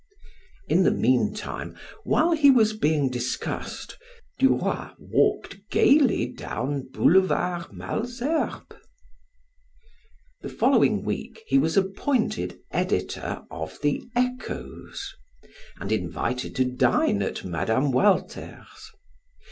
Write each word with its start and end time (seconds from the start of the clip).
In 0.67 0.81
the 0.81 0.89
meantime, 0.89 1.77
while 2.03 2.31
he 2.31 2.49
was 2.49 2.73
being 2.73 3.07
discussed, 3.11 3.99
Duroy 4.39 4.87
walked 4.97 5.59
gaily 5.69 6.25
down 6.25 6.87
Boulevard 6.91 7.71
Malesherbes. 7.71 8.77
The 10.41 10.49
following 10.49 11.03
week 11.03 11.43
he 11.45 11.59
was 11.59 11.77
appointed 11.77 12.57
editor 12.71 13.43
of 13.51 13.77
the 13.83 14.01
"Echoes," 14.15 15.07
and 15.79 15.91
invited 15.91 16.55
to 16.55 16.65
dine 16.65 17.21
at 17.21 17.43
Mme. 17.45 17.91
Walter's. 17.91 18.91